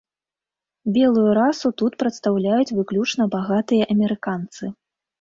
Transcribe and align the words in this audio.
Белую 0.95 1.25
расу 1.39 1.67
тут 1.83 1.99
прадстаўляюць 2.05 2.75
выключна 2.81 3.31
багатыя 3.39 3.83
амерыканцы. 3.99 4.77